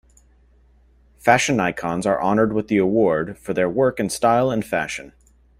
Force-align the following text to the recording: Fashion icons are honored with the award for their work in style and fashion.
Fashion 1.19 1.59
icons 1.59 2.07
are 2.07 2.19
honored 2.19 2.53
with 2.53 2.69
the 2.69 2.77
award 2.77 3.37
for 3.37 3.53
their 3.53 3.69
work 3.69 3.99
in 3.99 4.09
style 4.09 4.49
and 4.49 4.65
fashion. 4.65 5.13